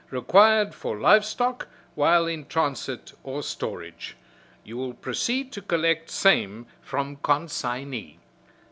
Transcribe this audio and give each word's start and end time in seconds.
required 0.09 0.73
for 0.73 0.97
live 0.99 1.23
stock 1.23 1.67
while 1.93 2.25
in 2.25 2.43
transit 2.47 3.13
or 3.21 3.43
storage. 3.43 4.17
You 4.63 4.75
will 4.75 4.95
proceed 4.95 5.51
to 5.51 5.61
collect 5.61 6.09
same 6.09 6.65
from 6.81 7.17
consignee." 7.17 8.17